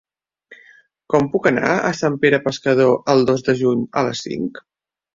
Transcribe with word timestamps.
Com 1.15 1.29
puc 1.35 1.51
anar 1.51 1.75
a 1.75 1.93
Sant 1.99 2.17
Pere 2.25 2.41
Pescador 2.49 2.93
el 3.17 3.25
dos 3.31 3.49
de 3.51 3.59
juny 3.63 3.89
a 4.03 4.07
les 4.11 4.29
cinc? 4.29 4.69